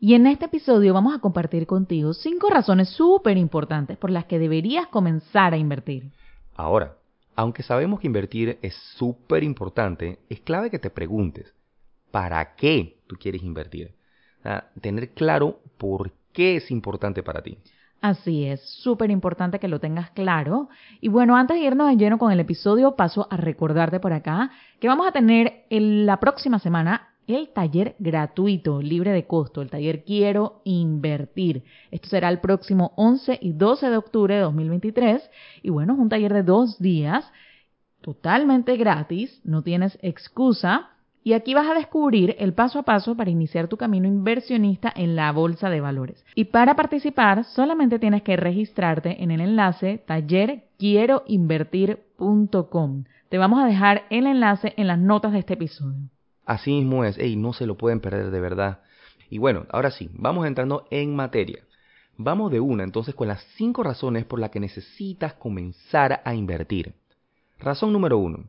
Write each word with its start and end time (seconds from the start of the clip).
Y 0.00 0.14
en 0.14 0.28
este 0.28 0.44
episodio 0.44 0.94
vamos 0.94 1.12
a 1.12 1.18
compartir 1.18 1.66
contigo 1.66 2.14
cinco 2.14 2.48
razones 2.50 2.88
súper 2.90 3.36
importantes 3.36 3.96
por 3.96 4.10
las 4.10 4.26
que 4.26 4.38
deberías 4.38 4.86
comenzar 4.86 5.54
a 5.54 5.56
invertir. 5.56 6.12
Ahora, 6.54 6.94
aunque 7.34 7.64
sabemos 7.64 7.98
que 7.98 8.06
invertir 8.06 8.58
es 8.62 8.74
súper 8.96 9.42
importante, 9.42 10.20
es 10.28 10.40
clave 10.40 10.70
que 10.70 10.78
te 10.78 10.90
preguntes, 10.90 11.52
¿para 12.12 12.54
qué 12.54 12.98
tú 13.06 13.16
quieres 13.16 13.42
invertir? 13.42 13.94
tener 14.80 15.10
claro 15.10 15.58
por 15.76 16.12
qué 16.32 16.56
es 16.56 16.70
importante 16.70 17.22
para 17.22 17.42
ti. 17.42 17.58
Así 18.00 18.46
es, 18.46 18.62
súper 18.82 19.10
importante 19.10 19.58
que 19.58 19.68
lo 19.68 19.80
tengas 19.80 20.10
claro. 20.12 20.68
Y 21.00 21.08
bueno, 21.08 21.36
antes 21.36 21.58
de 21.58 21.66
irnos 21.66 21.90
en 21.90 21.98
lleno 21.98 22.18
con 22.18 22.32
el 22.32 22.40
episodio, 22.40 22.94
paso 22.96 23.26
a 23.30 23.36
recordarte 23.36 24.00
por 24.00 24.12
acá 24.14 24.50
que 24.80 24.88
vamos 24.88 25.06
a 25.06 25.12
tener 25.12 25.64
en 25.68 26.06
la 26.06 26.18
próxima 26.18 26.60
semana 26.60 27.08
el 27.28 27.50
taller 27.50 27.94
gratuito, 27.98 28.80
libre 28.82 29.12
de 29.12 29.26
costo, 29.26 29.62
el 29.62 29.70
taller 29.70 30.02
Quiero 30.02 30.62
Invertir. 30.64 31.62
Esto 31.90 32.08
será 32.08 32.30
el 32.30 32.40
próximo 32.40 32.94
11 32.96 33.38
y 33.40 33.52
12 33.52 33.90
de 33.90 33.98
octubre 33.98 34.34
de 34.34 34.40
2023. 34.40 35.30
Y 35.62 35.70
bueno, 35.70 35.92
es 35.92 35.98
un 35.98 36.08
taller 36.08 36.32
de 36.32 36.42
dos 36.42 36.78
días, 36.78 37.30
totalmente 38.00 38.76
gratis, 38.76 39.40
no 39.44 39.62
tienes 39.62 39.98
excusa. 40.02 40.88
Y 41.22 41.34
aquí 41.34 41.52
vas 41.52 41.68
a 41.68 41.74
descubrir 41.74 42.34
el 42.38 42.54
paso 42.54 42.78
a 42.78 42.84
paso 42.84 43.14
para 43.14 43.28
iniciar 43.28 43.68
tu 43.68 43.76
camino 43.76 44.08
inversionista 44.08 44.90
en 44.96 45.14
la 45.14 45.30
bolsa 45.32 45.68
de 45.68 45.82
valores. 45.82 46.24
Y 46.34 46.44
para 46.44 46.76
participar 46.76 47.44
solamente 47.44 47.98
tienes 47.98 48.22
que 48.22 48.36
registrarte 48.36 49.22
en 49.22 49.30
el 49.30 49.42
enlace 49.42 50.02
tallerquieroinvertir.com. 50.06 53.04
Te 53.28 53.36
vamos 53.36 53.60
a 53.60 53.66
dejar 53.66 54.04
el 54.08 54.26
enlace 54.26 54.72
en 54.78 54.86
las 54.86 54.98
notas 54.98 55.32
de 55.32 55.40
este 55.40 55.52
episodio. 55.52 56.08
Así 56.48 56.70
mismo 56.70 57.04
es, 57.04 57.18
y 57.18 57.36
no 57.36 57.52
se 57.52 57.66
lo 57.66 57.76
pueden 57.76 58.00
perder 58.00 58.30
de 58.30 58.40
verdad. 58.40 58.80
Y 59.28 59.36
bueno, 59.36 59.66
ahora 59.68 59.90
sí, 59.90 60.08
vamos 60.14 60.46
entrando 60.46 60.86
en 60.90 61.14
materia. 61.14 61.62
Vamos 62.16 62.50
de 62.50 62.58
una 62.58 62.84
entonces 62.84 63.14
con 63.14 63.28
las 63.28 63.42
cinco 63.56 63.82
razones 63.82 64.24
por 64.24 64.40
las 64.40 64.48
que 64.48 64.58
necesitas 64.58 65.34
comenzar 65.34 66.22
a 66.24 66.34
invertir. 66.34 66.94
Razón 67.58 67.92
número 67.92 68.16
uno, 68.16 68.44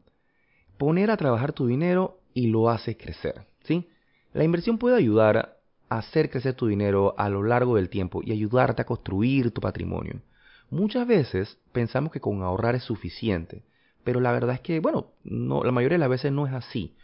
poner 0.78 1.12
a 1.12 1.18
trabajar 1.18 1.52
tu 1.52 1.68
dinero 1.68 2.22
y 2.34 2.48
lo 2.48 2.70
hace 2.70 2.96
crecer. 2.96 3.42
¿sí? 3.66 3.90
La 4.32 4.46
inversión 4.46 4.78
puede 4.78 4.96
ayudar 4.96 5.58
a 5.90 5.98
hacer 5.98 6.30
crecer 6.30 6.54
tu 6.54 6.68
dinero 6.68 7.16
a 7.18 7.28
lo 7.28 7.44
largo 7.44 7.76
del 7.76 7.90
tiempo 7.90 8.22
y 8.24 8.32
ayudarte 8.32 8.82
a 8.82 8.86
construir 8.86 9.52
tu 9.52 9.60
patrimonio. 9.60 10.22
Muchas 10.70 11.06
veces 11.06 11.58
pensamos 11.74 12.14
que 12.14 12.22
con 12.22 12.44
ahorrar 12.44 12.76
es 12.76 12.84
suficiente, 12.84 13.66
pero 14.06 14.22
la 14.22 14.32
verdad 14.32 14.56
es 14.56 14.62
que, 14.62 14.80
bueno, 14.80 15.08
no, 15.26 15.66
la 15.66 15.74
mayoría 15.74 15.96
de 15.96 16.00
las 16.00 16.10
veces 16.10 16.32
no 16.32 16.48
es 16.48 16.54
así. 16.54 16.96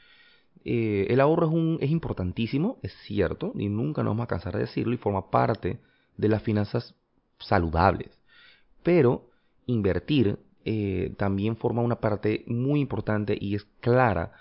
Eh, 0.68 1.06
el 1.12 1.22
ahorro 1.22 1.46
es, 1.46 1.54
un, 1.54 1.78
es 1.80 1.92
importantísimo, 1.92 2.80
es 2.82 2.92
cierto, 3.06 3.54
y 3.56 3.70
nunca 3.70 4.02
nos 4.02 4.12
vamos 4.12 4.24
a 4.24 4.28
cansar 4.28 4.54
de 4.54 4.62
decirlo, 4.62 4.94
y 4.94 4.98
forma 4.98 5.30
parte 5.30 5.78
de 6.18 6.28
las 6.28 6.42
finanzas 6.42 6.96
saludables. 7.38 8.10
Pero 8.82 9.30
invertir 9.68 10.40
eh, 10.66 11.14
también 11.18 11.56
forma 11.56 11.84
una 11.84 12.00
parte 12.00 12.44
muy 12.48 12.80
importante 12.80 13.38
y 13.40 13.54
es 13.54 13.64
clara 13.80 14.32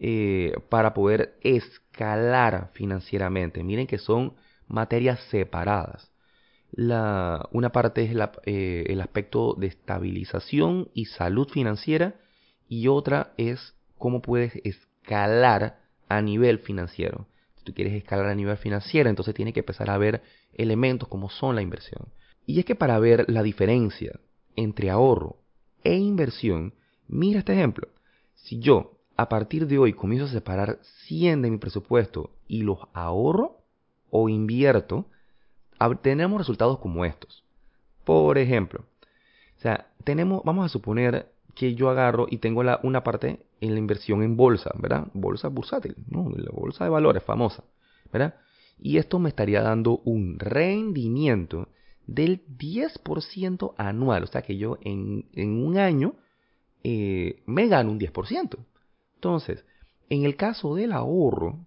eh, 0.00 0.54
para 0.70 0.94
poder 0.94 1.36
escalar 1.42 2.70
financieramente. 2.72 3.62
Miren 3.62 3.86
que 3.86 3.98
son 3.98 4.32
materias 4.68 5.20
separadas. 5.30 6.10
La, 6.72 7.48
una 7.52 7.70
parte 7.70 8.02
es 8.02 8.10
el 8.10 9.00
aspecto 9.00 9.54
de 9.54 9.66
estabilización 9.68 10.88
y 10.94 11.06
salud 11.06 11.48
financiera 11.48 12.14
y 12.68 12.88
otra 12.88 13.32
es 13.36 13.74
cómo 13.98 14.20
puedes 14.20 14.56
escalar 14.56 14.95
a 16.08 16.22
nivel 16.22 16.58
financiero. 16.58 17.26
Si 17.56 17.64
tú 17.64 17.74
quieres 17.74 17.94
escalar 17.94 18.26
a 18.26 18.34
nivel 18.34 18.56
financiero, 18.56 19.08
entonces 19.08 19.34
tienes 19.34 19.54
que 19.54 19.60
empezar 19.60 19.90
a 19.90 19.98
ver 19.98 20.22
elementos 20.54 21.08
como 21.08 21.30
son 21.30 21.54
la 21.54 21.62
inversión. 21.62 22.08
Y 22.46 22.58
es 22.58 22.64
que 22.64 22.74
para 22.74 22.98
ver 22.98 23.24
la 23.28 23.42
diferencia 23.42 24.20
entre 24.54 24.90
ahorro 24.90 25.36
e 25.84 25.96
inversión, 25.96 26.74
mira 27.08 27.40
este 27.40 27.52
ejemplo. 27.52 27.88
Si 28.34 28.58
yo 28.60 28.98
a 29.16 29.28
partir 29.28 29.66
de 29.66 29.78
hoy 29.78 29.92
comienzo 29.92 30.26
a 30.26 30.30
separar 30.30 30.78
100 31.06 31.42
de 31.42 31.50
mi 31.50 31.58
presupuesto 31.58 32.30
y 32.46 32.62
los 32.62 32.78
ahorro 32.92 33.58
o 34.10 34.28
invierto, 34.28 35.06
tenemos 36.02 36.38
resultados 36.38 36.78
como 36.78 37.04
estos. 37.04 37.44
Por 38.04 38.38
ejemplo, 38.38 38.84
o 39.58 39.60
sea, 39.60 39.88
tenemos, 40.04 40.42
vamos 40.44 40.66
a 40.66 40.68
suponer 40.68 41.32
que 41.56 41.74
yo 41.74 41.88
agarro 41.88 42.26
y 42.30 42.36
tengo 42.36 42.62
la, 42.62 42.78
una 42.82 43.02
parte 43.02 43.40
en 43.60 43.72
la 43.72 43.78
inversión 43.78 44.22
en 44.22 44.36
bolsa, 44.36 44.70
¿verdad? 44.78 45.08
Bolsa 45.14 45.48
bursátil. 45.48 45.96
La 46.10 46.52
bolsa 46.52 46.84
de 46.84 46.90
valores 46.90 47.24
famosa, 47.24 47.64
¿verdad? 48.12 48.36
Y 48.78 48.98
esto 48.98 49.18
me 49.18 49.30
estaría 49.30 49.62
dando 49.62 50.02
un 50.04 50.38
rendimiento 50.38 51.68
del 52.06 52.46
10% 52.46 53.74
anual. 53.78 54.24
O 54.24 54.26
sea 54.26 54.42
que 54.42 54.58
yo 54.58 54.78
en, 54.82 55.24
un 55.34 55.78
año 55.78 56.14
eh, 56.84 57.42
me 57.46 57.66
gano 57.68 57.90
un 57.90 57.98
10%. 57.98 58.58
Entonces, 59.14 59.64
en 60.10 60.24
el 60.24 60.36
caso 60.36 60.74
del 60.74 60.92
ahorro, 60.92 61.64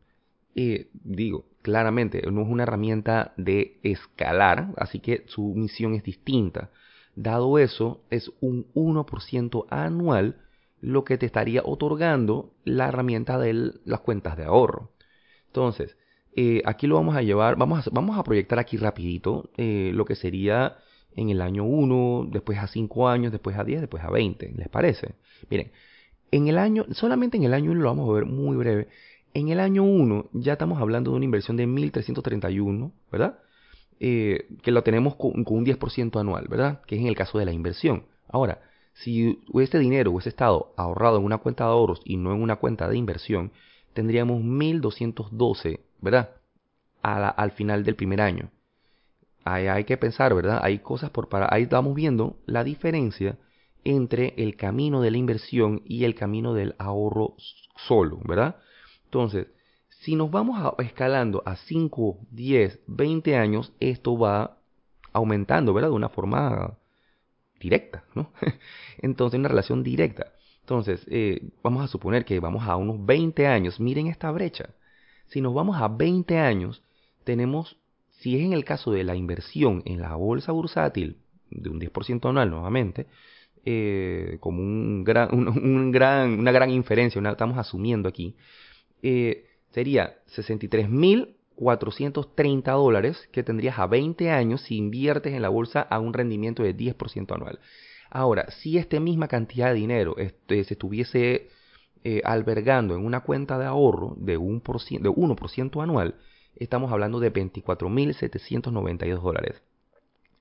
eh, 0.54 0.90
digo, 0.94 1.46
claramente 1.64 2.22
no 2.32 2.44
es 2.44 2.48
una 2.48 2.64
herramienta 2.64 3.34
de 3.38 3.80
escalar, 3.82 4.72
así 4.78 5.00
que 5.00 5.24
su 5.28 5.54
misión 5.56 5.96
es 5.96 6.04
distinta. 6.04 6.70
Dado 7.20 7.60
eso, 7.60 8.00
es 8.10 8.32
un 8.40 8.66
1% 8.76 9.66
anual 9.70 10.38
lo 10.80 11.04
que 11.04 11.18
te 11.18 11.26
estaría 11.26 11.62
otorgando 11.66 12.54
la 12.64 12.88
herramienta 12.88 13.38
de 13.38 13.74
las 13.84 14.00
cuentas 14.00 14.38
de 14.38 14.46
ahorro. 14.46 14.92
Entonces, 15.48 15.98
eh, 16.38 16.62
aquí 16.64 16.88
lo 16.88 16.96
vamos 16.96 17.18
a 17.18 17.22
llevar, 17.22 17.58
vamos 17.58 18.18
a, 18.18 18.24
proyectar 18.24 18.58
aquí 18.58 18.78
rapidito 18.78 19.50
eh, 19.58 19.92
lo 19.94 20.06
que 20.06 20.16
sería 20.16 20.78
en 21.14 21.30
el 21.30 21.42
año 21.42 21.66
1, 21.66 22.30
después 22.32 22.58
a 22.58 22.68
5 22.68 23.10
años, 23.10 23.34
después 23.34 23.58
a 23.58 23.66
10, 23.66 23.82
después 23.82 24.02
a 24.02 24.10
20. 24.10 24.54
¿Les 24.56 24.70
parece? 24.70 25.16
Miren, 25.50 25.74
en 26.32 26.48
el 26.48 26.58
año, 26.58 26.86
solamente 26.92 27.36
en 27.36 27.44
el 27.44 27.54
año 27.54 27.72
1 27.72 27.82
lo 27.82 27.90
vamos 27.90 28.10
a 28.10 28.14
ver 28.14 28.28
muy 28.28 28.56
breve. 28.56 28.88
En 29.34 29.50
el 29.50 29.60
año 29.60 29.84
1 29.84 30.30
ya 30.32 30.54
estamos 30.54 30.80
hablando 30.80 31.12
de 31.12 31.18
una 31.18 31.26
inversión 31.26 31.58
de 31.58 31.68
1.331, 31.68 32.94
¿verdad? 33.12 33.40
Eh, 34.00 34.48
que 34.62 34.72
lo 34.72 34.84
tenemos 34.84 35.16
con, 35.16 35.32
un 35.46 35.66
10% 35.66 36.20
anual, 36.20 36.48
¿verdad? 36.48 36.82
Que 36.88 36.96
es 36.96 37.02
en 37.02 37.08
el 37.08 37.16
caso 37.16 37.38
de 37.38 37.46
la 37.46 37.52
inversión. 37.52 38.06
Ahora, 38.30 38.62
si 38.94 39.42
este 39.56 39.80
dinero 39.80 40.12
hubiese 40.12 40.30
estado 40.30 40.74
ahorrado 40.78 41.18
en 41.18 41.26
una 41.26 41.40
cuenta 41.40 41.66
de 41.66 41.72
ahorros 41.72 42.02
y 42.06 42.18
no 42.18 42.34
en 42.34 42.42
una 42.42 42.58
cuenta 42.58 42.88
de 42.88 42.98
inversión, 42.98 43.52
tendríamos 43.94 44.42
1.212, 44.42 45.82
¿verdad? 46.02 46.32
al 47.02 47.52
final 47.52 47.84
del 47.84 47.96
primer 47.96 48.20
año. 48.22 48.52
Ahí 49.46 49.68
hay 49.68 49.86
que 49.86 49.98
pensar, 49.98 50.34
¿verdad? 50.34 50.60
Hay 50.62 50.80
cosas 50.80 51.10
por 51.12 51.30
para. 51.30 51.48
Ahí 51.50 51.64
estamos 51.64 51.96
viendo 51.96 52.38
la 52.46 52.64
diferencia 52.64 53.38
entre 53.84 54.34
el 54.38 54.56
camino 54.58 55.02
de 55.02 55.12
la 55.12 55.18
inversión 55.18 55.82
y 55.86 56.04
el 56.04 56.14
camino 56.14 56.54
del 56.54 56.76
ahorro 56.78 57.36
solo, 57.88 58.20
¿verdad? 58.26 58.58
Entonces, 59.06 59.48
si 60.00 60.16
nos 60.16 60.32
vamos 60.32 60.74
escalando 60.80 61.44
a 61.46 61.58
5, 61.58 62.20
10, 62.32 62.80
20 62.88 63.36
años, 63.36 63.74
esto 63.80 64.18
va 64.18 64.58
aumentando, 65.12 65.74
¿verdad? 65.74 65.90
De 65.90 65.96
una 65.96 66.10
forma 66.10 66.78
directa, 67.60 68.06
¿no? 68.16 68.32
Entonces, 69.00 69.40
una 69.40 69.50
relación 69.50 69.84
directa. 69.84 70.32
Entonces, 70.62 71.06
eh, 71.10 71.50
vamos 71.62 71.84
a 71.84 71.88
suponer 71.88 72.24
que 72.24 72.40
vamos 72.40 72.66
a 72.68 72.78
unos 72.78 73.06
20 73.06 73.46
años. 73.48 73.80
Miren 73.80 74.08
esta 74.08 74.32
brecha. 74.32 74.70
Si 75.28 75.42
nos 75.42 75.54
vamos 75.54 75.82
a 75.82 75.90
20 75.90 76.38
años, 76.38 76.82
tenemos, 77.26 77.78
si 78.20 78.38
es 78.38 78.42
en 78.42 78.54
el 78.54 78.64
caso 78.64 78.92
de 78.92 79.04
la 79.04 79.16
inversión 79.16 79.84
en 79.86 80.00
la 80.00 80.16
bolsa 80.16 80.54
bursátil, 80.54 81.18
de 81.50 81.70
un 81.70 81.80
10% 81.80 82.30
anual 82.30 82.50
nuevamente, 82.50 83.08
eh, 83.66 84.38
como 84.40 84.62
un 84.62 85.04
gran, 85.04 85.30
un, 85.34 85.92
gran, 85.92 86.40
una 86.40 86.54
gran 86.54 86.70
inferencia, 86.70 87.20
una, 87.20 87.32
estamos 87.32 87.58
asumiendo 87.58 88.08
aquí, 88.08 88.38
eh, 89.02 89.49
sería 89.72 90.20
63.430 90.36 92.72
dólares 92.72 93.28
que 93.32 93.44
tendrías 93.44 93.80
a 93.80 93.88
20 93.88 94.32
años 94.32 94.62
si 94.62 94.78
inviertes 94.78 95.34
en 95.34 95.42
la 95.42 95.50
bolsa 95.50 95.82
a 95.82 96.00
un 96.00 96.14
rendimiento 96.14 96.64
de 96.64 96.74
10% 96.76 97.36
anual. 97.36 97.60
Ahora, 98.10 98.50
si 98.50 98.78
esta 98.78 99.00
misma 99.00 99.28
cantidad 99.28 99.68
de 99.68 99.76
dinero 99.76 100.18
este, 100.18 100.64
se 100.64 100.74
estuviese 100.74 101.50
eh, 102.04 102.22
albergando 102.24 102.96
en 102.96 103.06
una 103.06 103.20
cuenta 103.22 103.60
de 103.60 103.66
ahorro 103.66 104.16
de, 104.18 104.38
un 104.38 104.60
de 104.60 105.10
1% 105.10 105.84
anual, 105.84 106.16
estamos 106.56 106.92
hablando 106.92 107.20
de 107.20 107.32
24.792 107.32 109.22
dólares. 109.22 109.62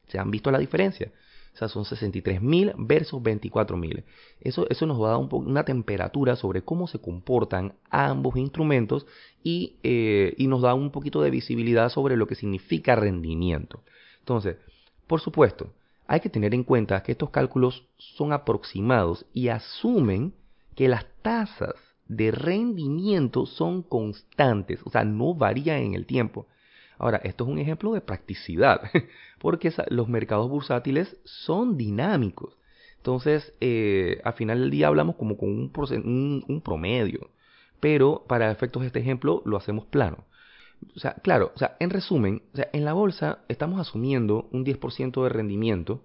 ¿Se 0.06 0.18
han 0.18 0.30
visto 0.30 0.50
la 0.50 0.58
diferencia? 0.58 1.12
O 1.58 1.66
sea, 1.66 1.68
son 1.68 1.82
63.000 1.82 2.74
versus 2.78 3.20
24.000. 3.20 4.04
Eso, 4.40 4.68
eso 4.70 4.86
nos 4.86 5.00
da 5.00 5.16
un 5.16 5.28
una 5.32 5.64
temperatura 5.64 6.36
sobre 6.36 6.62
cómo 6.62 6.86
se 6.86 7.00
comportan 7.00 7.74
ambos 7.90 8.36
instrumentos 8.36 9.06
y, 9.42 9.74
eh, 9.82 10.34
y 10.38 10.46
nos 10.46 10.62
da 10.62 10.74
un 10.74 10.92
poquito 10.92 11.20
de 11.20 11.30
visibilidad 11.30 11.88
sobre 11.88 12.16
lo 12.16 12.28
que 12.28 12.36
significa 12.36 12.94
rendimiento. 12.94 13.82
Entonces, 14.20 14.56
por 15.08 15.20
supuesto, 15.20 15.72
hay 16.06 16.20
que 16.20 16.30
tener 16.30 16.54
en 16.54 16.62
cuenta 16.62 17.02
que 17.02 17.10
estos 17.10 17.30
cálculos 17.30 17.88
son 17.96 18.32
aproximados 18.32 19.26
y 19.32 19.48
asumen 19.48 20.34
que 20.76 20.86
las 20.86 21.06
tasas 21.22 21.74
de 22.06 22.30
rendimiento 22.30 23.46
son 23.46 23.82
constantes, 23.82 24.78
o 24.84 24.90
sea, 24.90 25.02
no 25.02 25.34
varían 25.34 25.78
en 25.78 25.94
el 25.94 26.06
tiempo. 26.06 26.46
Ahora, 26.98 27.20
esto 27.22 27.44
es 27.44 27.50
un 27.50 27.58
ejemplo 27.58 27.92
de 27.92 28.00
practicidad, 28.00 28.82
porque 29.38 29.72
los 29.88 30.08
mercados 30.08 30.48
bursátiles 30.48 31.16
son 31.24 31.76
dinámicos. 31.76 32.58
Entonces, 32.96 33.54
eh, 33.60 34.20
al 34.24 34.34
final 34.34 34.60
del 34.60 34.70
día 34.70 34.88
hablamos 34.88 35.16
como 35.16 35.36
con 35.36 35.48
un, 35.48 36.44
un, 36.48 36.60
promedio, 36.60 37.30
pero 37.80 38.24
para 38.26 38.50
efectos 38.50 38.82
de 38.82 38.88
este 38.88 38.98
ejemplo 38.98 39.42
lo 39.44 39.56
hacemos 39.56 39.86
plano. 39.86 40.24
O 40.96 40.98
sea, 40.98 41.14
claro, 41.14 41.52
o 41.54 41.58
sea, 41.58 41.76
en 41.80 41.90
resumen, 41.90 42.42
o 42.52 42.56
sea, 42.56 42.68
en 42.72 42.84
la 42.84 42.92
bolsa 42.92 43.40
estamos 43.48 43.80
asumiendo 43.80 44.48
un 44.52 44.64
10% 44.64 45.22
de 45.22 45.28
rendimiento, 45.28 46.02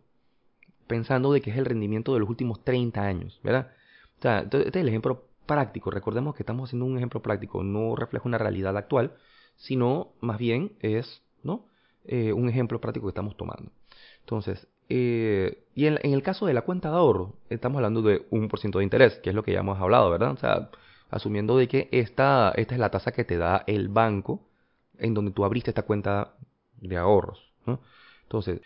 pensando 0.87 1.33
de 1.33 1.41
que 1.41 1.51
es 1.51 1.57
el 1.57 1.65
rendimiento 1.65 2.13
de 2.13 2.19
los 2.19 2.29
últimos 2.29 2.63
30 2.63 3.01
años, 3.01 3.39
¿verdad? 3.43 3.71
O 4.19 4.21
sea, 4.21 4.39
este 4.39 4.69
es 4.69 4.75
el 4.75 4.87
ejemplo 4.87 5.25
práctico. 5.45 5.91
Recordemos 5.91 6.35
que 6.35 6.43
estamos 6.43 6.69
haciendo 6.69 6.85
un 6.85 6.97
ejemplo 6.97 7.21
práctico, 7.21 7.63
no 7.63 7.95
refleja 7.95 8.27
una 8.27 8.37
realidad 8.37 8.77
actual, 8.77 9.13
sino 9.57 10.13
más 10.21 10.37
bien 10.37 10.73
es. 10.79 11.23
Eh, 12.05 12.33
un 12.33 12.49
ejemplo 12.49 12.81
práctico 12.81 13.05
que 13.05 13.11
estamos 13.11 13.37
tomando. 13.37 13.71
Entonces, 14.19 14.67
eh, 14.89 15.63
y 15.73 15.85
en, 15.85 15.99
el 16.01 16.21
caso 16.21 16.45
de 16.45 16.53
la 16.53 16.63
cuenta 16.63 16.89
de 16.89 16.97
ahorro, 16.97 17.35
estamos 17.49 17.77
hablando 17.77 18.01
de 18.01 18.25
un 18.29 18.49
por 18.49 18.59
ciento 18.59 18.79
de 18.79 18.83
interés, 18.83 19.19
que 19.19 19.29
es 19.29 19.35
lo 19.35 19.43
que 19.43 19.53
ya 19.53 19.61
hemos 19.61 19.79
hablado, 19.79 20.09
¿verdad? 20.09 20.31
O 20.31 20.37
sea, 20.37 20.69
asumiendo 21.09 21.57
de 21.57 21.69
que 21.69 21.87
esta, 21.93 22.51
esta 22.57 22.75
es 22.75 22.79
la 22.79 22.91
tasa 22.91 23.13
que 23.13 23.23
te 23.23 23.37
da 23.37 23.63
el 23.67 23.87
banco 23.87 24.41
en 24.97 25.13
donde 25.13 25.31
tú 25.31 25.45
abriste 25.45 25.71
esta 25.71 25.83
cuenta 25.83 26.33
de 26.81 26.97
ahorros, 26.97 27.53
¿no? 27.65 27.79
Entonces, 28.23 28.59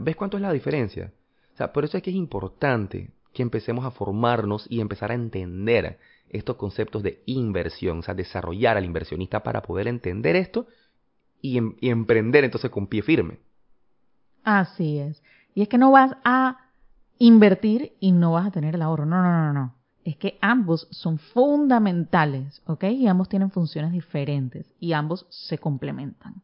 ¿ves 0.00 0.16
cuánto 0.16 0.36
es 0.36 0.42
la 0.42 0.52
diferencia? 0.52 1.12
O 1.54 1.56
sea, 1.56 1.72
por 1.72 1.84
eso 1.84 1.96
es 1.96 2.02
que 2.02 2.10
es 2.10 2.16
importante 2.16 3.10
que 3.32 3.42
empecemos 3.42 3.86
a 3.86 3.90
formarnos 3.90 4.66
y 4.68 4.82
empezar 4.82 5.12
a 5.12 5.14
entender 5.14 5.98
estos 6.32 6.56
conceptos 6.56 7.02
de 7.02 7.22
inversión, 7.26 7.98
o 7.98 8.02
sea, 8.02 8.14
desarrollar 8.14 8.76
al 8.76 8.84
inversionista 8.84 9.42
para 9.42 9.62
poder 9.62 9.86
entender 9.86 10.34
esto 10.34 10.66
y, 11.40 11.58
em, 11.58 11.76
emprender 11.80 12.44
entonces 12.44 12.70
con 12.70 12.86
pie 12.86 13.02
firme. 13.02 13.38
Así 14.42 14.98
es. 14.98 15.22
Y 15.54 15.62
es 15.62 15.68
que 15.68 15.78
no 15.78 15.90
vas 15.90 16.16
a 16.24 16.58
invertir 17.18 17.92
y 18.00 18.12
no 18.12 18.32
vas 18.32 18.46
a 18.46 18.50
tener 18.50 18.74
el 18.74 18.82
ahorro. 18.82 19.06
No, 19.06 19.22
no, 19.22 19.30
no, 19.30 19.52
no. 19.52 19.74
Es 20.04 20.16
que 20.16 20.38
ambos 20.40 20.88
son 20.90 21.18
fundamentales, 21.18 22.60
¿ok? 22.66 22.84
Y 22.84 23.06
ambos 23.06 23.28
tienen 23.28 23.50
funciones 23.50 23.92
diferentes 23.92 24.66
y 24.80 24.94
ambos 24.94 25.26
se 25.30 25.58
complementan. 25.58 26.42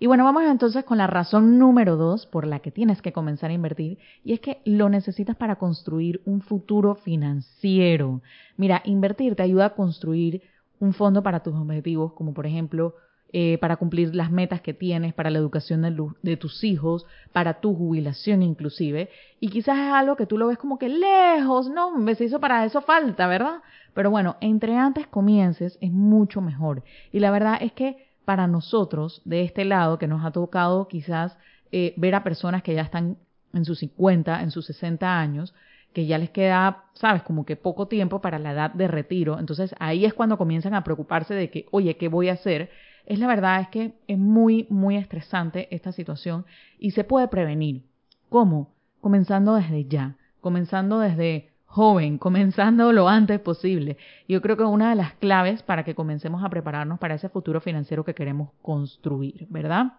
Y 0.00 0.06
bueno, 0.06 0.24
vamos 0.24 0.44
entonces 0.44 0.84
con 0.84 0.98
la 0.98 1.08
razón 1.08 1.58
número 1.58 1.96
dos 1.96 2.26
por 2.26 2.46
la 2.46 2.60
que 2.60 2.70
tienes 2.70 3.02
que 3.02 3.12
comenzar 3.12 3.50
a 3.50 3.54
invertir 3.54 3.98
y 4.22 4.32
es 4.32 4.40
que 4.40 4.60
lo 4.64 4.88
necesitas 4.88 5.36
para 5.36 5.56
construir 5.56 6.20
un 6.24 6.40
futuro 6.40 6.94
financiero. 6.94 8.20
Mira, 8.56 8.80
invertir 8.84 9.34
te 9.34 9.42
ayuda 9.42 9.66
a 9.66 9.74
construir 9.74 10.42
un 10.78 10.94
fondo 10.94 11.24
para 11.24 11.42
tus 11.42 11.54
objetivos, 11.54 12.12
como 12.12 12.32
por 12.32 12.46
ejemplo 12.46 12.94
eh, 13.32 13.58
para 13.58 13.76
cumplir 13.76 14.14
las 14.14 14.30
metas 14.30 14.60
que 14.60 14.72
tienes, 14.72 15.12
para 15.14 15.30
la 15.30 15.38
educación 15.38 15.82
de, 15.82 15.94
de, 16.22 16.36
tus 16.36 16.62
hijos, 16.62 17.04
para 17.32 17.60
tu 17.60 17.74
jubilación 17.74 18.44
inclusive. 18.44 19.10
Y 19.40 19.48
quizás 19.48 19.76
es 19.78 19.92
algo 19.92 20.14
que 20.14 20.26
tú 20.26 20.38
lo 20.38 20.46
ves 20.46 20.58
como 20.58 20.78
que 20.78 20.88
lejos, 20.88 21.68
no, 21.68 21.90
me 21.98 22.14
se 22.14 22.24
hizo 22.24 22.38
para 22.38 22.64
eso 22.64 22.80
falta, 22.82 23.26
¿verdad? 23.26 23.62
Pero 23.94 24.10
bueno, 24.10 24.36
entre 24.40 24.76
antes 24.76 25.08
comiences 25.08 25.76
es 25.80 25.90
mucho 25.90 26.40
mejor. 26.40 26.84
Y 27.12 27.18
la 27.18 27.32
verdad 27.32 27.58
es 27.60 27.72
que 27.72 28.07
para 28.28 28.46
nosotros, 28.46 29.22
de 29.24 29.40
este 29.40 29.64
lado, 29.64 29.98
que 29.98 30.06
nos 30.06 30.22
ha 30.22 30.32
tocado 30.32 30.86
quizás 30.86 31.38
eh, 31.72 31.94
ver 31.96 32.14
a 32.14 32.24
personas 32.24 32.62
que 32.62 32.74
ya 32.74 32.82
están 32.82 33.16
en 33.54 33.64
sus 33.64 33.78
50, 33.78 34.42
en 34.42 34.50
sus 34.50 34.66
60 34.66 35.18
años, 35.18 35.54
que 35.94 36.04
ya 36.04 36.18
les 36.18 36.28
queda, 36.28 36.84
sabes, 36.92 37.22
como 37.22 37.46
que 37.46 37.56
poco 37.56 37.88
tiempo 37.88 38.20
para 38.20 38.38
la 38.38 38.52
edad 38.52 38.70
de 38.74 38.86
retiro. 38.86 39.38
Entonces 39.38 39.74
ahí 39.78 40.04
es 40.04 40.12
cuando 40.12 40.36
comienzan 40.36 40.74
a 40.74 40.84
preocuparse 40.84 41.32
de 41.32 41.48
que, 41.48 41.64
oye, 41.70 41.96
¿qué 41.96 42.08
voy 42.08 42.28
a 42.28 42.34
hacer? 42.34 42.68
Es 43.06 43.18
la 43.18 43.28
verdad, 43.28 43.62
es 43.62 43.68
que 43.68 43.94
es 44.06 44.18
muy, 44.18 44.66
muy 44.68 44.96
estresante 44.96 45.74
esta 45.74 45.92
situación 45.92 46.44
y 46.78 46.90
se 46.90 47.04
puede 47.04 47.28
prevenir. 47.28 47.86
¿Cómo? 48.28 48.74
Comenzando 49.00 49.54
desde 49.54 49.86
ya, 49.86 50.16
comenzando 50.42 50.98
desde 50.98 51.47
joven, 51.68 52.16
comenzando 52.18 52.92
lo 52.92 53.08
antes 53.08 53.38
posible. 53.40 53.98
Yo 54.26 54.40
creo 54.40 54.56
que 54.56 54.64
una 54.64 54.90
de 54.90 54.96
las 54.96 55.12
claves 55.14 55.62
para 55.62 55.84
que 55.84 55.94
comencemos 55.94 56.42
a 56.42 56.48
prepararnos 56.48 56.98
para 56.98 57.14
ese 57.14 57.28
futuro 57.28 57.60
financiero 57.60 58.04
que 58.04 58.14
queremos 58.14 58.50
construir, 58.62 59.46
¿verdad? 59.50 59.98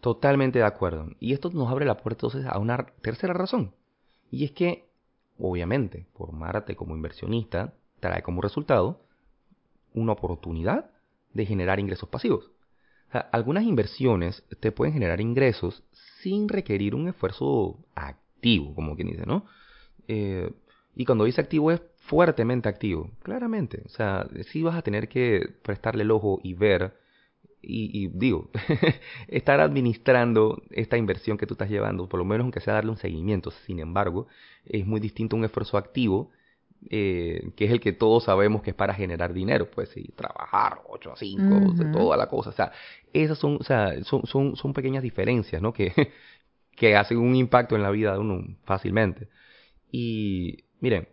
Totalmente 0.00 0.60
de 0.60 0.64
acuerdo. 0.64 1.10
Y 1.18 1.32
esto 1.32 1.50
nos 1.50 1.68
abre 1.68 1.84
la 1.84 1.96
puerta 1.96 2.26
entonces 2.26 2.46
a 2.46 2.58
una 2.58 2.86
tercera 3.02 3.34
razón. 3.34 3.72
Y 4.30 4.44
es 4.44 4.52
que, 4.52 4.88
obviamente, 5.38 6.06
formarte 6.14 6.76
como 6.76 6.94
inversionista 6.94 7.74
trae 7.98 8.22
como 8.22 8.40
resultado 8.40 9.00
una 9.94 10.12
oportunidad 10.12 10.90
de 11.34 11.46
generar 11.46 11.80
ingresos 11.80 12.08
pasivos. 12.08 12.50
algunas 13.32 13.64
inversiones 13.64 14.44
te 14.60 14.70
pueden 14.70 14.92
generar 14.92 15.20
ingresos 15.20 15.82
sin 16.20 16.48
requerir 16.48 16.94
un 16.94 17.08
esfuerzo 17.08 17.78
activo, 17.94 18.74
como 18.74 18.94
quien 18.94 19.08
dice, 19.08 19.24
¿no? 19.26 19.46
Eh, 20.06 20.52
y 20.98 21.04
cuando 21.04 21.26
dice 21.26 21.40
activo 21.40 21.70
es 21.70 21.80
fuertemente 21.98 22.68
activo, 22.68 23.12
claramente. 23.22 23.82
O 23.86 23.88
sea, 23.88 24.26
sí 24.50 24.64
vas 24.64 24.74
a 24.74 24.82
tener 24.82 25.08
que 25.08 25.48
prestarle 25.62 26.02
el 26.02 26.10
ojo 26.10 26.40
y 26.42 26.54
ver, 26.54 26.96
y, 27.62 28.08
digo, 28.08 28.50
estar 29.28 29.60
administrando 29.60 30.60
esta 30.70 30.96
inversión 30.96 31.38
que 31.38 31.46
tú 31.46 31.54
estás 31.54 31.70
llevando, 31.70 32.08
por 32.08 32.18
lo 32.18 32.24
menos 32.24 32.46
aunque 32.46 32.58
sea 32.58 32.74
darle 32.74 32.90
un 32.90 32.96
seguimiento. 32.96 33.52
Sin 33.52 33.78
embargo, 33.78 34.26
es 34.66 34.84
muy 34.86 34.98
distinto 34.98 35.36
un 35.36 35.44
esfuerzo 35.44 35.78
activo, 35.78 36.32
eh, 36.90 37.52
que 37.54 37.66
es 37.66 37.70
el 37.70 37.78
que 37.78 37.92
todos 37.92 38.24
sabemos 38.24 38.62
que 38.62 38.70
es 38.70 38.76
para 38.76 38.92
generar 38.92 39.32
dinero, 39.32 39.70
pues 39.70 39.90
sí, 39.90 40.10
trabajar 40.16 40.80
8 40.88 41.12
a 41.12 41.16
5, 41.16 41.74
toda 41.92 42.16
la 42.16 42.26
cosa. 42.26 42.50
O 42.50 42.54
sea, 42.54 42.72
esas 43.12 43.38
son, 43.38 43.58
o 43.60 43.62
sea, 43.62 44.02
son, 44.02 44.26
son, 44.26 44.56
son 44.56 44.72
pequeñas 44.72 45.04
diferencias, 45.04 45.62
¿no? 45.62 45.72
Que, 45.78 45.92
que 46.74 46.96
hacen 46.96 47.18
un 47.18 47.36
impacto 47.36 47.76
en 47.76 47.82
la 47.82 47.90
vida 47.90 48.14
de 48.14 48.18
uno 48.18 48.44
fácilmente. 48.64 49.28
Y 49.90 50.64
Miren, 50.80 51.08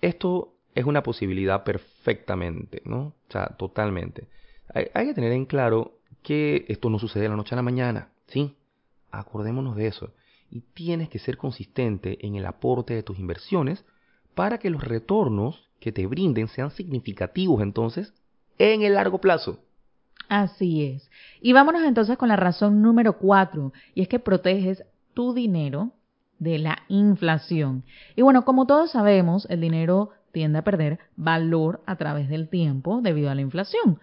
esto 0.00 0.54
es 0.74 0.84
una 0.84 1.02
posibilidad 1.02 1.64
perfectamente, 1.64 2.82
¿no? 2.84 2.98
O 2.98 3.14
sea, 3.30 3.46
totalmente. 3.58 4.28
Hay, 4.74 5.06
que 5.06 5.14
tener 5.14 5.32
en 5.32 5.44
claro 5.44 5.98
que 6.22 6.64
esto 6.68 6.88
no 6.88 6.98
sucede 6.98 7.24
de 7.24 7.28
la 7.28 7.36
noche 7.36 7.54
a 7.54 7.56
la 7.56 7.62
mañana, 7.62 8.08
¿sí? 8.28 8.56
Acordémonos 9.10 9.76
de 9.76 9.86
eso. 9.86 10.14
Y 10.50 10.60
tienes 10.60 11.08
que 11.08 11.18
ser 11.18 11.36
consistente 11.36 12.26
en 12.26 12.36
el 12.36 12.46
aporte 12.46 12.94
de 12.94 13.02
tus 13.02 13.18
inversiones 13.18 13.84
para 14.34 14.58
que 14.58 14.70
los 14.70 14.82
retornos 14.82 15.68
que 15.78 15.92
te 15.92 16.06
brinden 16.06 16.48
sean 16.48 16.70
significativos 16.70 17.62
entonces 17.62 18.14
en 18.58 18.82
el 18.82 18.94
largo 18.94 19.20
plazo. 19.20 19.58
Así 20.28 20.84
es. 20.84 21.10
Y 21.40 21.52
vámonos 21.52 21.82
entonces 21.82 22.16
con 22.16 22.28
la 22.28 22.36
razón 22.36 22.80
número 22.80 23.18
cuatro, 23.18 23.72
y 23.94 24.02
es 24.02 24.08
que 24.08 24.18
proteges 24.18 24.84
tu 25.12 25.34
dinero 25.34 25.92
de 26.42 26.58
la 26.58 26.78
inflación. 26.88 27.84
Y 28.16 28.22
bueno, 28.22 28.44
como 28.44 28.66
todos 28.66 28.90
sabemos, 28.90 29.46
el 29.48 29.60
dinero 29.60 30.10
tiende 30.32 30.58
a 30.58 30.64
perder 30.64 30.98
valor 31.14 31.82
a 31.86 31.96
través 31.96 32.28
del 32.28 32.48
tiempo 32.48 33.00
debido 33.00 33.30
a 33.30 33.34
la 33.34 33.42
inflación. 33.42 34.00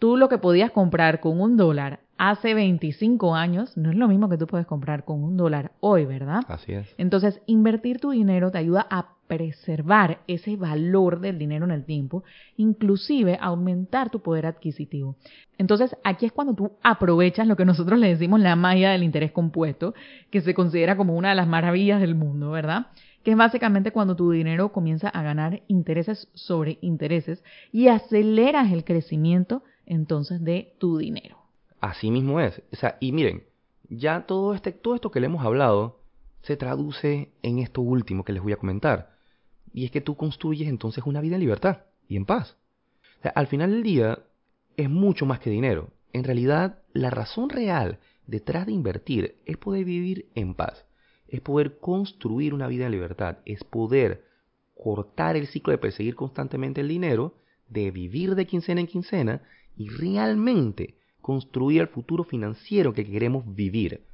Tú 0.00 0.16
lo 0.16 0.30
que 0.30 0.38
podías 0.38 0.70
comprar 0.70 1.20
con 1.20 1.38
un 1.42 1.58
dólar 1.58 2.00
hace 2.16 2.54
25 2.54 3.34
años 3.34 3.76
no 3.76 3.90
es 3.90 3.96
lo 3.96 4.08
mismo 4.08 4.30
que 4.30 4.38
tú 4.38 4.46
puedes 4.46 4.66
comprar 4.66 5.04
con 5.04 5.22
un 5.22 5.36
dólar 5.36 5.72
hoy, 5.80 6.06
¿verdad? 6.06 6.40
Así 6.48 6.72
es. 6.72 6.94
Entonces, 6.96 7.42
invertir 7.44 8.00
tu 8.00 8.10
dinero 8.10 8.50
te 8.50 8.56
ayuda 8.56 8.86
a 8.90 9.14
preservar 9.26 10.20
ese 10.26 10.56
valor 10.56 11.20
del 11.20 11.38
dinero 11.38 11.66
en 11.66 11.70
el 11.70 11.84
tiempo, 11.84 12.24
inclusive 12.56 13.36
aumentar 13.42 14.08
tu 14.08 14.20
poder 14.20 14.46
adquisitivo. 14.46 15.16
Entonces, 15.58 15.94
aquí 16.02 16.24
es 16.24 16.32
cuando 16.32 16.54
tú 16.54 16.72
aprovechas 16.82 17.46
lo 17.46 17.56
que 17.56 17.66
nosotros 17.66 17.98
le 17.98 18.08
decimos 18.08 18.40
la 18.40 18.56
magia 18.56 18.92
del 18.92 19.02
interés 19.02 19.32
compuesto, 19.32 19.92
que 20.30 20.40
se 20.40 20.54
considera 20.54 20.96
como 20.96 21.14
una 21.14 21.28
de 21.28 21.34
las 21.34 21.46
maravillas 21.46 22.00
del 22.00 22.14
mundo, 22.14 22.50
¿verdad? 22.50 22.86
Que 23.22 23.32
es 23.32 23.36
básicamente 23.36 23.92
cuando 23.92 24.16
tu 24.16 24.30
dinero 24.30 24.72
comienza 24.72 25.10
a 25.10 25.22
ganar 25.22 25.60
intereses 25.68 26.28
sobre 26.32 26.78
intereses 26.80 27.44
y 27.70 27.88
aceleras 27.88 28.72
el 28.72 28.84
crecimiento 28.84 29.62
entonces 29.90 30.42
de 30.42 30.74
tu 30.78 30.98
dinero. 30.98 31.36
Así 31.80 32.10
mismo 32.10 32.40
es. 32.40 32.62
O 32.72 32.76
sea, 32.76 32.96
y 33.00 33.10
miren, 33.10 33.42
ya 33.88 34.24
todo, 34.24 34.54
este, 34.54 34.70
todo 34.70 34.94
esto 34.94 35.10
que 35.10 35.18
le 35.18 35.26
hemos 35.26 35.44
hablado 35.44 36.00
se 36.42 36.56
traduce 36.56 37.32
en 37.42 37.58
esto 37.58 37.82
último 37.82 38.24
que 38.24 38.32
les 38.32 38.42
voy 38.42 38.52
a 38.52 38.56
comentar. 38.56 39.16
Y 39.74 39.84
es 39.84 39.90
que 39.90 40.00
tú 40.00 40.16
construyes 40.16 40.68
entonces 40.68 41.04
una 41.04 41.20
vida 41.20 41.34
en 41.34 41.40
libertad 41.40 41.82
y 42.08 42.16
en 42.16 42.24
paz. 42.24 42.56
O 43.18 43.22
sea, 43.22 43.32
al 43.32 43.48
final 43.48 43.72
del 43.72 43.82
día 43.82 44.20
es 44.76 44.88
mucho 44.88 45.26
más 45.26 45.40
que 45.40 45.50
dinero. 45.50 45.90
En 46.12 46.22
realidad, 46.22 46.78
la 46.92 47.10
razón 47.10 47.50
real 47.50 47.98
detrás 48.26 48.66
de 48.66 48.72
invertir 48.72 49.36
es 49.44 49.56
poder 49.56 49.84
vivir 49.84 50.26
en 50.34 50.54
paz. 50.54 50.86
es 51.26 51.40
poder 51.40 51.78
construir 51.78 52.54
una 52.54 52.66
vida 52.66 52.86
en 52.86 52.90
libertad, 52.92 53.38
es 53.44 53.62
poder 53.62 54.24
cortar 54.74 55.36
el 55.36 55.46
ciclo 55.46 55.70
de 55.70 55.78
perseguir 55.78 56.16
constantemente 56.16 56.80
el 56.80 56.88
dinero, 56.88 57.34
de 57.68 57.92
vivir 57.92 58.34
de 58.34 58.46
quincena 58.46 58.80
en 58.80 58.88
quincena 58.88 59.42
y 59.80 59.88
realmente 59.88 60.94
construir 61.22 61.80
el 61.80 61.88
futuro 61.88 62.22
financiero 62.22 62.92
que 62.92 63.02
queremos 63.02 63.44
vivir. 63.54 64.04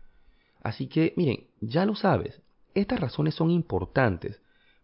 Así 0.63 0.87
que, 0.87 1.13
miren, 1.17 1.49
ya 1.61 1.85
lo 1.85 1.97
sabes, 1.97 2.41
estas 2.73 3.01
razones 3.01 3.35
son 3.35 3.51
importantes, 3.51 4.41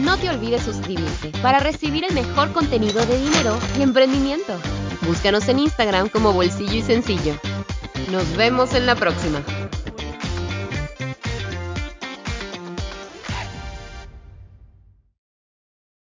No 0.00 0.16
te 0.16 0.30
olvides 0.30 0.62
suscribirte 0.62 1.32
para 1.42 1.58
recibir 1.58 2.04
el 2.04 2.14
mejor 2.14 2.52
contenido 2.52 3.04
de 3.04 3.18
dinero 3.18 3.58
y 3.78 3.82
emprendimiento. 3.82 4.60
Búscanos 5.02 5.48
en 5.48 5.58
Instagram 5.58 6.08
como 6.08 6.32
Bolsillo 6.32 6.74
y 6.74 6.82
Sencillo. 6.82 7.34
Nos 8.10 8.36
vemos 8.36 8.74
en 8.74 8.86
la 8.86 8.94
próxima. 8.94 9.42